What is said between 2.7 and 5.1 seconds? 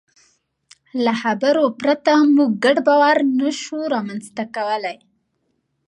باور نهشو رامنځ ته کولی.